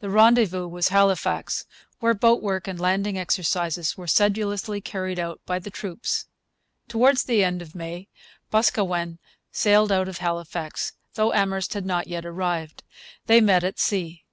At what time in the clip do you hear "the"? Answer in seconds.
0.00-0.08, 5.58-5.68, 7.24-7.44